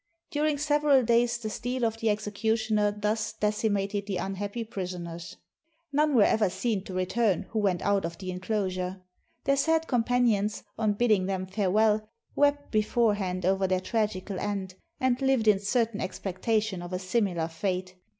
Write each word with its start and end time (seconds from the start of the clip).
During 0.31 0.57
several 0.57 1.03
days 1.03 1.37
the 1.37 1.51
steel 1.51 1.85
of 1.85 1.97
the 1.99 2.09
executioner 2.09 2.91
thus 2.91 3.33
decimated 3.33 4.07
the 4.07 4.17
unhappy 4.17 4.63
prisoners. 4.63 5.37
627 5.91 5.91
PALESTINE 5.91 5.93
None 5.93 6.15
were 6.15 6.23
ever 6.23 6.49
seen 6.49 6.83
to 6.85 6.93
return 6.95 7.43
who 7.51 7.59
went 7.59 7.83
out 7.83 8.03
of 8.03 8.17
the 8.17 8.31
in 8.31 8.39
closure. 8.39 9.03
Their 9.43 9.57
sad 9.57 9.87
companions, 9.87 10.63
on 10.75 10.93
bidding 10.93 11.27
them 11.27 11.45
fare 11.45 11.69
well, 11.69 12.09
wept 12.35 12.71
beforehand 12.71 13.45
over 13.45 13.67
their 13.67 13.79
tragical 13.79 14.39
end, 14.39 14.73
and 14.99 15.21
lived 15.21 15.47
in 15.47 15.59
certain 15.59 16.01
expectation 16.01 16.81
of 16.81 16.93
a 16.93 16.97
similar 16.97 17.47
fate. 17.47 17.93